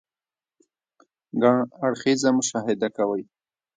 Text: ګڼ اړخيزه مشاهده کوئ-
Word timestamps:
ګڼ 1.41 1.57
اړخيزه 1.85 2.29
مشاهده 2.37 2.87
کوئ- 2.97 3.23